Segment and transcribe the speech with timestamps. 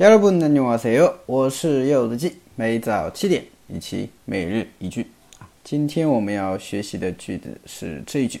[0.00, 5.06] 여러분안녕하세요，我是柚子鸡，每早七点一起每日一句
[5.38, 5.48] 啊。
[5.64, 8.40] 今天我们要学习的句子是这一句：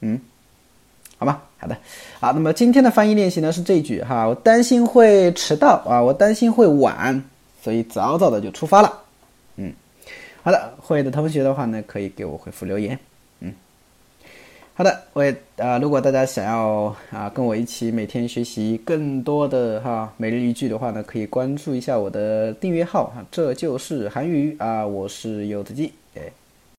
[0.00, 0.20] 嗯，
[1.18, 1.76] 好吧，好的，
[2.20, 7.22] 好，那么今天的翻译练习呢是这一句哈，我担心会迟到啊，我担心会晚，
[7.62, 9.00] 所以早早的就出发了。
[9.56, 9.72] 嗯，
[10.42, 12.98] 好的，会的同学的话呢，可以给我回复留言。
[13.40, 13.54] 嗯，
[14.74, 25.90] 好的，我也啊，如果大家想要啊跟我一起每天学习更多的哈每日一句的话呢，可以关注一下我的订阅号哈，这就是韩语啊，我是柚子鸡。